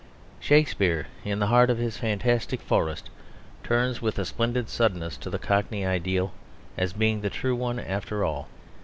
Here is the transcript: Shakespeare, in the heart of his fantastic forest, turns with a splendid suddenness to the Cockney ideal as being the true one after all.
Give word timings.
Shakespeare, 0.39 1.05
in 1.23 1.37
the 1.37 1.45
heart 1.45 1.69
of 1.69 1.77
his 1.77 1.95
fantastic 1.97 2.59
forest, 2.59 3.11
turns 3.63 4.01
with 4.01 4.17
a 4.17 4.25
splendid 4.25 4.67
suddenness 4.67 5.15
to 5.17 5.29
the 5.29 5.37
Cockney 5.37 5.85
ideal 5.85 6.33
as 6.75 6.91
being 6.91 7.21
the 7.21 7.29
true 7.29 7.55
one 7.55 7.77
after 7.79 8.25
all. 8.25 8.47